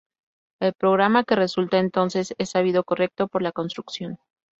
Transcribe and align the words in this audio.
El 0.59 0.73
programa 0.73 1.23
que 1.25 1.35
resulta 1.35 1.77
entonces 1.77 2.33
es 2.39 2.49
sabido 2.49 2.83
correcto 2.83 3.27
por 3.27 3.43
la 3.43 3.51
construcción. 3.51 4.17